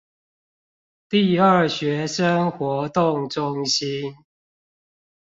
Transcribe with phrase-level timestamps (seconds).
[1.09, 4.15] 第二學生活動中心